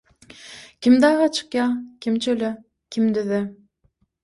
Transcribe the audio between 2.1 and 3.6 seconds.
çöle, kim düze.